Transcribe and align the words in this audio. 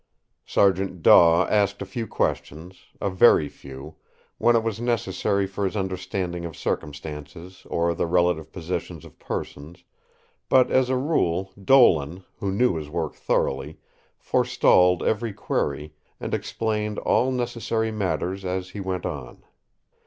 Sergeant 0.47 1.03
Daw 1.03 1.45
asked 1.45 1.79
a 1.79 1.85
few 1.85 2.07
questions—a 2.07 3.11
very 3.11 3.47
few—when 3.47 4.55
it 4.55 4.63
was 4.63 4.81
necessary 4.81 5.45
for 5.45 5.63
his 5.63 5.75
understanding 5.77 6.43
of 6.43 6.57
circumstances 6.57 7.67
or 7.69 7.93
the 7.93 8.07
relative 8.07 8.51
positions 8.51 9.05
of 9.05 9.19
persons; 9.19 9.83
but 10.49 10.71
as 10.71 10.89
a 10.89 10.97
rule 10.97 11.51
Dolan, 11.63 12.23
who 12.39 12.51
knew 12.51 12.77
his 12.77 12.89
work 12.89 13.13
thoroughly, 13.13 13.77
forestalled 14.17 15.03
every 15.03 15.33
query, 15.33 15.93
and 16.19 16.33
explained 16.33 16.97
all 16.97 17.31
necessary 17.31 17.91
matters 17.91 18.43
as 18.43 18.69
he 18.71 18.79
went 18.79 19.05
on. 19.05 19.43